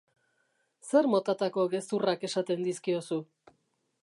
Zer 0.87 1.09
motatako 1.15 1.67
gezurrak 1.75 2.27
esaten 2.31 2.67
dizkiozu? 2.71 3.21